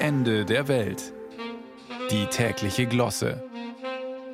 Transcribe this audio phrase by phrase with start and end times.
[0.00, 1.12] Ende der Welt.
[2.12, 3.42] Die tägliche Glosse.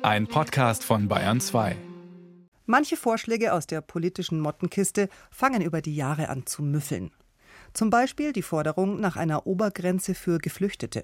[0.03, 1.75] Ein Podcast von Bayern 2.
[2.67, 7.09] Manche Vorschläge aus der politischen Mottenkiste fangen über die Jahre an zu müffeln.
[7.73, 11.01] Zum Beispiel die Forderung nach einer Obergrenze für Geflüchtete.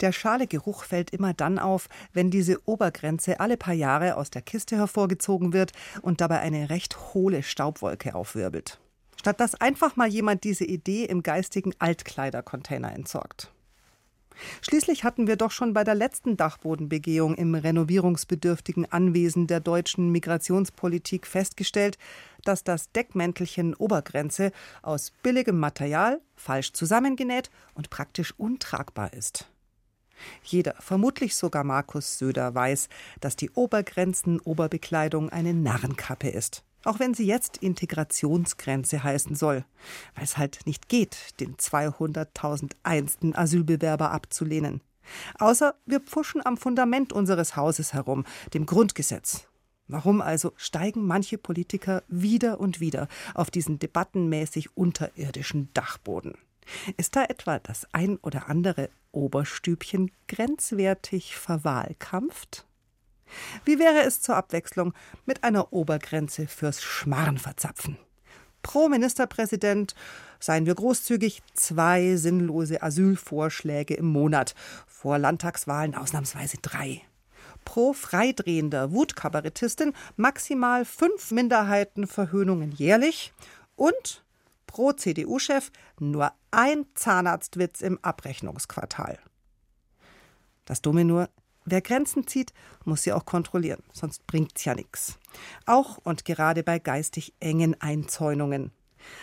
[0.00, 4.42] Der schale Geruch fällt immer dann auf, wenn diese Obergrenze alle paar Jahre aus der
[4.42, 8.78] Kiste hervorgezogen wird und dabei eine recht hohle Staubwolke aufwirbelt.
[9.18, 13.50] Statt dass einfach mal jemand diese Idee im geistigen Altkleidercontainer entsorgt.
[14.60, 21.26] Schließlich hatten wir doch schon bei der letzten Dachbodenbegehung im renovierungsbedürftigen Anwesen der deutschen Migrationspolitik
[21.26, 21.98] festgestellt,
[22.44, 24.52] dass das Deckmäntelchen Obergrenze
[24.82, 29.48] aus billigem Material, falsch zusammengenäht und praktisch untragbar ist.
[30.42, 32.88] Jeder, vermutlich sogar Markus Söder, weiß,
[33.20, 36.64] dass die Obergrenzen-Oberbekleidung eine Narrenkappe ist.
[36.84, 39.64] Auch wenn sie jetzt Integrationsgrenze heißen soll,
[40.14, 43.34] weil es halt nicht geht, den 200.001.
[43.34, 44.80] Asylbewerber abzulehnen.
[45.38, 49.46] Außer wir pfuschen am Fundament unseres Hauses herum, dem Grundgesetz.
[49.86, 56.34] Warum also steigen manche Politiker wieder und wieder auf diesen debattenmäßig unterirdischen Dachboden?
[56.96, 62.66] Ist da etwa das ein oder andere Oberstübchen grenzwertig verwahlkampft?
[63.64, 64.92] Wie wäre es zur Abwechslung
[65.26, 67.96] mit einer Obergrenze fürs Schmarrenverzapfen?
[68.62, 69.94] Pro Ministerpräsident,
[70.40, 74.54] seien wir großzügig, zwei sinnlose Asylvorschläge im Monat,
[74.86, 77.02] vor Landtagswahlen ausnahmsweise drei.
[77.64, 83.32] Pro freidrehender Wutkabarettistin maximal fünf Minderheitenverhöhnungen jährlich
[83.76, 84.24] und
[84.66, 89.18] pro CDU-Chef nur ein Zahnarztwitz im Abrechnungsquartal.
[90.64, 91.28] Das nur,
[91.64, 92.52] Wer Grenzen zieht,
[92.84, 95.18] muss sie auch kontrollieren, sonst bringt's ja nichts.
[95.64, 98.70] Auch und gerade bei geistig engen Einzäunungen.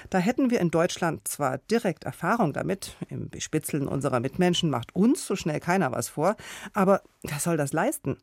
[0.09, 5.25] Da hätten wir in Deutschland zwar direkt Erfahrung damit, im Bespitzeln unserer Mitmenschen macht uns
[5.25, 6.35] so schnell keiner was vor,
[6.73, 8.17] aber wer soll das leisten?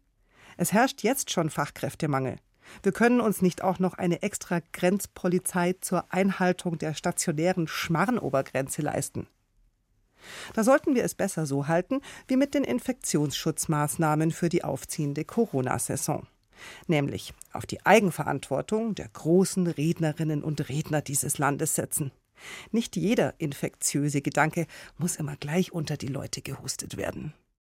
[0.57, 2.37] Es herrscht jetzt schon Fachkräftemangel.
[2.83, 9.27] Wir können uns nicht auch noch eine extra Grenzpolizei zur Einhaltung der stationären Schmarrenobergrenze leisten.
[10.55, 16.27] Da sollten wir es besser so halten wie mit den Infektionsschutzmaßnahmen für die aufziehende Corona-Saison.
[16.87, 22.11] Nämlich auf die Eigenverantwortung der großen Rednerinnen und Redner dieses Landes setzen.
[22.71, 24.67] Nicht jeder infektiöse Gedanke
[24.97, 27.35] muss immer gleich unter die Leute gehustet werden.